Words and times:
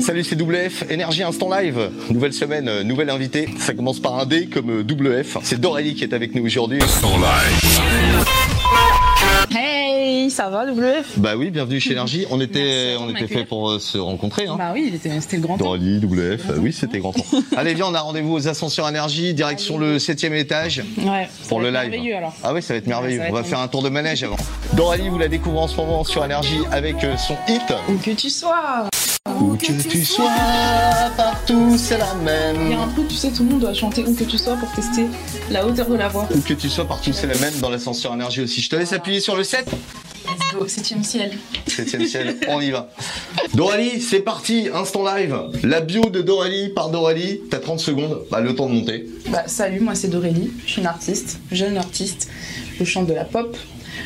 Salut, 0.00 0.24
c'est 0.24 0.40
WF, 0.40 0.84
Énergie 0.90 1.22
Instant 1.22 1.50
Live. 1.50 1.90
Nouvelle 2.10 2.32
semaine, 2.32 2.68
euh, 2.68 2.82
nouvelle 2.84 3.10
invité. 3.10 3.48
Ça 3.58 3.74
commence 3.74 4.00
par 4.00 4.18
un 4.18 4.26
D 4.26 4.46
comme 4.46 4.70
euh, 4.70 4.82
WF. 4.82 5.38
C'est 5.42 5.60
Dorélie 5.60 5.94
qui 5.94 6.04
est 6.04 6.12
avec 6.14 6.34
nous 6.34 6.44
aujourd'hui. 6.44 6.78
Hey, 9.50 10.30
ça 10.30 10.48
va 10.50 10.64
WF 10.70 11.18
Bah 11.18 11.36
oui, 11.36 11.50
bienvenue 11.50 11.80
chez 11.80 11.92
Énergie. 11.92 12.26
On 12.30 12.40
était, 12.40 12.94
Merci 12.98 13.02
on 13.02 13.10
était 13.10 13.26
fait 13.26 13.44
pour 13.44 13.70
euh, 13.70 13.78
se 13.78 13.98
rencontrer. 13.98 14.46
Hein. 14.46 14.56
Bah 14.58 14.70
oui, 14.74 14.92
c'était 15.02 15.36
le 15.36 15.42
grand 15.42 15.58
temps. 15.58 15.64
Dorélie, 15.64 15.98
WF, 15.98 16.50
euh, 16.50 16.58
oui, 16.58 16.72
c'était 16.72 16.98
grand 16.98 17.12
temps. 17.12 17.24
Allez, 17.56 17.74
viens, 17.74 17.86
on 17.86 17.94
a 17.94 18.00
rendez-vous 18.00 18.34
aux 18.34 18.48
Ascensions 18.48 18.88
Énergie, 18.88 19.34
direction 19.34 19.78
le 19.78 19.98
septième 19.98 20.34
étage. 20.34 20.82
Ouais, 20.98 21.28
ça 21.42 21.48
pour 21.48 21.60
va 21.60 21.70
le 21.70 21.76
être 21.76 21.82
live. 21.82 21.90
merveilleux 21.92 22.16
alors. 22.16 22.34
Ah 22.44 22.52
oui, 22.54 22.62
ça 22.62 22.74
va 22.74 22.78
être 22.78 22.86
merveilleux. 22.86 23.18
va 23.20 23.26
on 23.30 23.32
va 23.32 23.42
faire 23.42 23.60
un 23.60 23.68
tour 23.68 23.82
de 23.82 23.88
manège 23.88 24.22
avant. 24.22 24.36
Doralie, 24.74 25.08
vous 25.08 25.18
la 25.18 25.28
découvrez 25.28 25.60
en 25.60 25.68
ce 25.68 25.76
moment 25.76 26.04
sur 26.04 26.24
Énergie 26.24 26.60
avec 26.70 27.02
euh, 27.04 27.16
son 27.16 27.36
hit. 27.48 27.62
Où 27.88 27.96
que 27.96 28.10
tu 28.10 28.30
sois. 28.30 28.88
Où 29.40 29.56
que 29.56 29.88
tu 29.88 30.04
sois, 30.04 30.30
partout 31.16 31.76
c'est 31.78 31.98
la 31.98 32.06
Il 32.16 32.22
y 32.22 32.24
même. 32.24 32.72
a 32.78 32.82
un 32.84 32.88
truc, 32.88 33.08
tu 33.08 33.14
sais, 33.16 33.30
tout 33.30 33.44
le 33.44 33.50
monde 33.50 33.60
doit 33.60 33.74
chanter 33.74 34.04
où 34.04 34.14
que 34.14 34.24
tu 34.24 34.36
sois 34.38 34.56
pour 34.56 34.70
tester 34.72 35.06
la 35.50 35.66
hauteur 35.66 35.88
de 35.88 35.96
la 35.96 36.08
voix. 36.08 36.28
Où 36.34 36.40
que 36.40 36.54
tu 36.54 36.68
sois, 36.68 36.86
partout 36.86 37.12
c'est 37.12 37.26
la 37.26 37.38
même. 37.38 37.54
Dans 37.60 37.70
l'ascenseur 37.70 38.12
Énergie 38.14 38.42
aussi. 38.42 38.60
Je 38.60 38.68
te 38.70 38.76
laisse 38.76 38.92
appuyer 38.92 39.20
sur 39.20 39.36
le 39.36 39.44
7. 39.44 39.66
Let's 39.66 40.54
go, 40.58 40.66
septième 40.68 41.04
ciel. 41.04 41.32
Septième 41.66 42.06
ciel, 42.06 42.36
on 42.48 42.60
y 42.60 42.70
va. 42.70 42.90
Doralie, 43.54 44.00
c'est 44.02 44.20
parti, 44.20 44.68
instant 44.74 45.04
live. 45.04 45.36
La 45.62 45.80
bio 45.80 46.02
de 46.10 46.20
Doralie 46.20 46.68
par 46.70 46.90
Doralie. 46.90 47.40
T'as 47.50 47.58
30 47.58 47.80
secondes, 47.80 48.22
bah, 48.30 48.40
le 48.40 48.54
temps 48.54 48.68
de 48.68 48.74
monter. 48.74 49.06
Bah 49.30 49.44
salut, 49.46 49.80
moi 49.80 49.94
c'est 49.94 50.08
Dorélie, 50.08 50.50
je 50.66 50.72
suis 50.72 50.80
une 50.80 50.86
artiste, 50.86 51.38
jeune 51.52 51.76
artiste. 51.78 52.28
Je 52.78 52.84
chante 52.84 53.06
de 53.06 53.14
la 53.14 53.24
pop, 53.24 53.56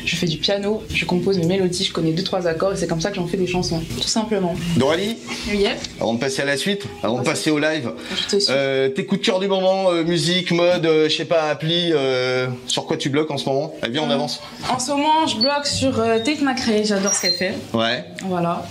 je 0.05 0.15
fais 0.15 0.25
du 0.27 0.37
piano, 0.37 0.83
je 0.93 1.05
compose 1.05 1.37
mes 1.37 1.45
mélodies, 1.45 1.83
je 1.85 1.91
connais 1.93 2.11
deux 2.11 2.23
trois 2.23 2.47
accords 2.47 2.73
et 2.73 2.77
c'est 2.77 2.87
comme 2.87 3.01
ça 3.01 3.09
que 3.09 3.15
j'en 3.15 3.27
fais 3.27 3.37
des 3.37 3.47
chansons, 3.47 3.81
tout 4.01 4.07
simplement. 4.07 4.55
Doralie, 4.77 5.17
Yep, 5.51 5.77
avant 5.99 6.13
de 6.13 6.19
passer 6.19 6.41
à 6.41 6.45
la 6.45 6.57
suite, 6.57 6.83
avant 7.03 7.19
de 7.19 7.23
passer 7.23 7.51
au 7.51 7.59
live, 7.59 7.91
je 8.15 8.35
te 8.35 8.39
suis. 8.39 8.51
euh, 8.53 8.89
tes 8.89 9.05
coups 9.05 9.21
de 9.21 9.25
cœur 9.25 9.39
du 9.39 9.47
moment, 9.47 9.91
euh, 9.91 10.03
musique, 10.03 10.51
mode, 10.51 10.85
euh, 10.85 11.09
je 11.09 11.15
sais 11.15 11.25
pas, 11.25 11.49
appli, 11.49 11.91
euh, 11.93 12.47
sur 12.67 12.85
quoi 12.85 12.97
tu 12.97 13.09
bloques 13.09 13.31
en 13.31 13.37
ce 13.37 13.47
moment? 13.47 13.73
Allez, 13.81 13.93
viens, 13.93 14.03
on 14.03 14.09
Euh, 14.09 14.13
avance. 14.13 14.41
En 14.69 14.79
ce 14.79 14.91
moment, 14.91 15.27
je 15.27 15.37
bloque 15.39 15.65
sur 15.67 15.99
euh, 15.99 16.19
Tate 16.19 16.41
McRae, 16.41 16.83
j'adore 16.85 17.13
ce 17.13 17.21
qu'elle 17.21 17.33
fait. 17.33 17.53
Ouais. 17.73 18.03
Voilà. 18.25 18.65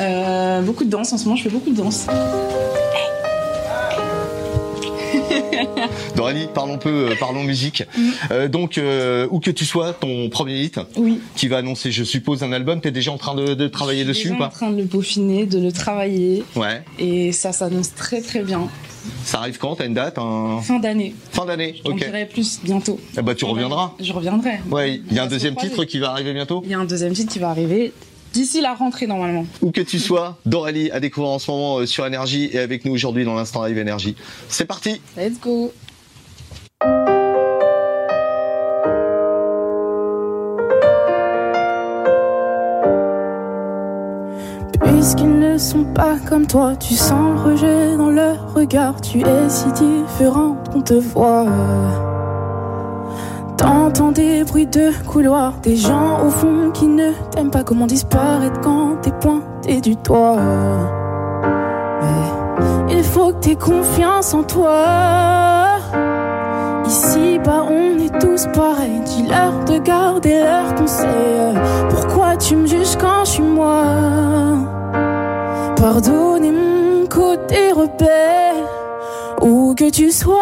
Euh, 0.00 0.60
beaucoup 0.62 0.84
de 0.84 0.90
danse 0.90 1.12
en 1.12 1.18
ce 1.18 1.24
moment, 1.24 1.36
je 1.36 1.44
fais 1.44 1.50
beaucoup 1.50 1.70
de 1.70 1.76
danse. 1.76 2.06
Doralie, 6.16 6.48
parlons 6.54 6.78
peu, 6.78 7.10
euh, 7.10 7.14
parlons 7.18 7.42
musique. 7.44 7.82
Euh, 8.30 8.48
donc, 8.48 8.78
euh, 8.78 9.26
où 9.30 9.40
que 9.40 9.50
tu 9.50 9.64
sois, 9.64 9.92
ton 9.92 10.28
premier 10.28 10.60
hit, 10.60 10.80
Oui. 10.96 11.20
qui 11.36 11.48
va 11.48 11.58
annoncer, 11.58 11.90
je 11.92 12.04
suppose, 12.04 12.42
un 12.42 12.52
album, 12.52 12.80
t'es 12.80 12.90
déjà 12.90 13.12
en 13.12 13.18
train 13.18 13.34
de, 13.34 13.54
de 13.54 13.68
travailler 13.68 14.04
Je 14.04 14.12
suis 14.12 14.24
dessus 14.24 14.28
ou 14.28 14.32
déjà 14.34 14.44
en 14.44 14.48
pas 14.48 14.54
train 14.54 14.70
de 14.70 14.76
le 14.78 14.84
peaufiner, 14.86 15.46
de 15.46 15.58
le 15.58 15.72
travailler 15.72 16.44
Ouais. 16.56 16.82
et 16.98 17.32
ça 17.32 17.52
s'annonce 17.52 17.94
très 17.94 18.20
très 18.20 18.42
bien. 18.42 18.68
Ça 19.24 19.38
arrive 19.40 19.58
quand 19.58 19.76
T'as 19.76 19.86
une 19.86 19.92
date 19.94 20.16
un... 20.18 20.60
Fin 20.62 20.78
d'année. 20.78 21.14
Fin 21.30 21.44
d'année, 21.44 21.74
ok. 21.84 21.96
dirai 21.96 22.24
plus 22.26 22.60
bientôt. 22.64 22.98
Eh 23.18 23.22
bah, 23.22 23.34
tu 23.34 23.44
reviendras. 23.44 23.92
Je 24.00 24.12
reviendrai. 24.12 24.60
Ouais, 24.70 25.00
il 25.10 25.14
y 25.14 25.18
a 25.18 25.24
un 25.24 25.26
deuxième 25.26 25.56
titre 25.56 25.84
qui 25.84 25.98
va 25.98 26.10
arriver 26.10 26.32
bientôt. 26.32 26.62
Il 26.64 26.70
y 26.70 26.74
a 26.74 26.78
un 26.78 26.84
deuxième 26.86 27.12
titre 27.12 27.30
qui 27.32 27.38
va 27.38 27.50
arriver 27.50 27.92
d'ici 28.34 28.60
la 28.60 28.74
rentrée 28.74 29.06
normalement. 29.06 29.46
Où 29.62 29.70
que 29.70 29.80
tu 29.80 29.98
sois, 29.98 30.36
Doralie 30.44 30.90
à 30.90 31.00
découvrir 31.00 31.32
en 31.32 31.38
ce 31.38 31.50
moment 31.50 31.78
euh, 31.78 31.86
sur 31.86 32.04
Énergie 32.04 32.50
et 32.52 32.58
avec 32.58 32.84
nous 32.84 32.92
aujourd'hui 32.92 33.24
dans 33.24 33.34
l'instant 33.34 33.64
live 33.64 33.78
Énergie. 33.78 34.16
C'est 34.48 34.66
parti 34.66 35.00
Let's 35.16 35.40
go. 35.40 35.72
Puisqu'ils 44.82 45.38
ne 45.38 45.56
sont 45.56 45.84
pas 45.84 46.16
comme 46.28 46.46
toi, 46.46 46.74
tu 46.76 46.94
sens 46.94 47.36
le 47.36 47.52
rejet 47.52 47.96
dans 47.96 48.10
leur 48.10 48.52
regard. 48.52 49.00
Tu 49.00 49.20
es 49.20 49.48
si 49.48 49.66
différente 49.72 50.70
qu'on 50.70 50.82
te 50.82 50.94
voit. 50.94 51.46
T'entends 53.56 54.12
des 54.12 54.42
bruits 54.44 54.66
de 54.66 54.90
couloir, 55.06 55.60
des 55.60 55.76
gens 55.76 56.26
au 56.26 56.30
fond 56.30 56.70
qui 56.72 56.83
ne 57.34 57.40
t'aiment 57.40 57.50
pas. 57.50 57.64
Comment 57.64 57.86
disparaître 57.86 58.60
quand 58.60 58.96
t'es 59.02 59.10
pointé 59.12 59.80
du 59.80 59.96
doigt. 59.96 60.36
Mais 62.86 62.94
il 62.98 63.04
faut 63.04 63.32
que 63.32 63.40
t'aies 63.40 63.56
confiance 63.56 64.34
en 64.34 64.42
toi. 64.42 65.78
Ici, 66.86 67.40
bah, 67.44 67.64
on 67.68 67.98
est 67.98 68.20
tous 68.20 68.46
pareils. 68.54 69.00
Dis-leur 69.06 69.64
de 69.64 69.78
garder 69.78 70.40
leurs 70.40 70.74
conseils. 70.74 71.58
Pourquoi 71.90 72.36
tu 72.36 72.56
me 72.56 72.66
juges 72.66 72.96
quand 73.00 73.24
je 73.24 73.30
suis 73.30 73.42
moi? 73.42 73.82
Pardonnez 75.76 76.52
mon 76.52 77.06
côté 77.06 77.72
rebelle. 77.72 78.64
Où 79.42 79.74
que 79.74 79.90
tu 79.90 80.10
sois, 80.10 80.34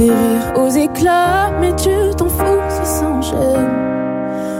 Des 0.00 0.06
rires 0.06 0.54
aux 0.56 0.70
éclats, 0.70 1.50
mais 1.60 1.76
tu 1.76 1.90
t'en 2.16 2.30
fous, 2.30 2.70
sans 2.84 3.20
gêne. 3.20 3.70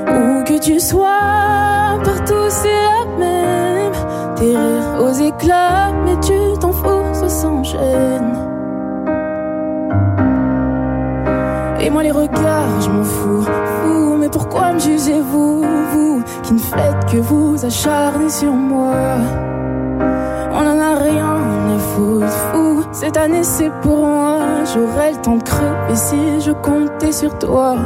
Où 0.06 0.45
que 0.45 0.59
tu 0.61 0.78
sois, 0.78 1.99
partout 2.05 2.49
c'est 2.51 2.69
la 2.69 3.17
même. 3.19 3.93
Des 4.37 4.55
rires 4.55 5.03
aux 5.03 5.12
éclats, 5.12 5.93
mais 6.05 6.21
tu 6.21 6.59
t'en 6.61 6.73
fous, 6.73 7.27
sans 7.27 7.65
gêne. 7.65 8.37
Et 11.81 11.89
moi 11.89 12.03
les 12.03 12.11
regards, 12.11 12.83
je 12.83 12.91
m'en 12.91 13.03
fous, 13.03 13.43
fou, 13.43 14.17
mais 14.21 14.28
pourquoi 14.28 14.75
me 14.75 14.78
jugez-vous, 14.78 15.65
vous, 15.93 16.22
qui 16.43 16.53
ne 16.53 16.59
faites 16.59 17.05
que 17.11 17.17
vous 17.17 17.65
acharner 17.65 18.28
sur 18.28 18.53
moi? 18.53 18.93
On 20.53 20.67
en 20.67 20.78
a 20.78 20.97
rien 20.97 21.37
à 21.75 21.78
foutre, 21.78 22.27
fou, 22.28 22.70
cette 22.93 23.17
année 23.17 23.45
c'est 23.45 23.71
pour 23.83 24.06
moi, 24.06 24.39
j'aurai 24.65 25.12
le 25.12 25.21
temps 25.21 25.37
de 25.37 25.43
crever 25.43 25.95
si 25.95 26.41
je 26.41 26.53
comptais 26.53 27.12
sur 27.12 27.37
toi. 27.39 27.77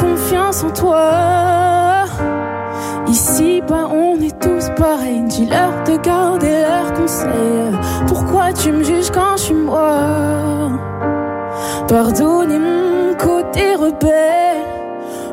Confiance 0.00 0.64
en 0.64 0.70
toi, 0.70 2.04
ici 3.08 3.62
bah 3.68 3.88
on 3.90 4.20
est 4.20 4.38
tous 4.40 4.70
pareils, 4.76 5.22
dis-leur 5.24 5.72
de 5.84 5.96
garder 6.02 6.60
leurs 6.62 6.92
conseils. 6.92 7.72
Pourquoi 8.06 8.52
tu 8.52 8.72
me 8.72 8.82
juges 8.82 9.10
quand 9.10 9.36
je 9.36 9.42
suis 9.42 9.54
moi? 9.54 9.90
Pardonnez 11.88 12.58
mon 12.58 13.14
côté 13.14 13.74
rebelle. 13.74 14.64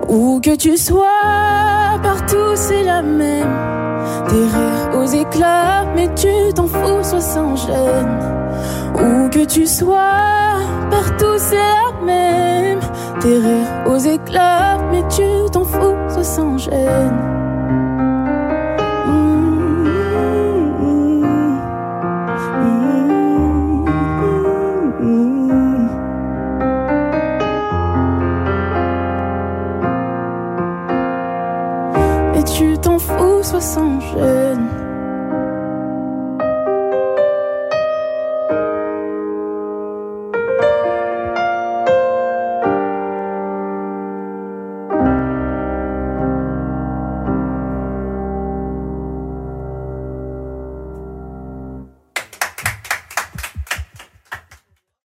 Où 0.08 0.40
que 0.42 0.56
tu 0.56 0.78
sois, 0.78 2.00
partout 2.02 2.56
c'est 2.56 2.84
la 2.84 3.02
même. 3.02 3.83
Des 4.30 4.46
rires 4.56 5.00
aux 5.00 5.06
éclats, 5.06 5.86
mais 5.96 6.10
tu 6.16 6.54
t'en 6.54 6.68
fous, 6.68 7.04
sois 7.04 7.22
sans 7.22 7.56
gêne. 7.56 8.20
Où 8.96 9.30
que 9.30 9.46
tu 9.46 9.66
sois, 9.68 10.60
partout 10.90 11.38
c'est 11.38 11.56
la 11.56 12.06
même. 12.06 12.80
Des 13.22 13.38
rires 13.38 13.88
aux 13.88 13.98
éclats, 13.98 14.78
mais 14.92 15.04
tu 15.10 15.24
t'en 15.52 15.64
fous, 15.66 15.96
sois 16.10 16.24
sans 16.24 16.58
gêne. 16.58 17.18
Mmh, 19.08 19.84
mmh, 20.80 21.24
tu 32.54 32.78
t'en 32.78 33.00
fous, 33.00 33.44
sois 33.44 33.62
sans 33.62 34.00
gêne. 34.00 34.83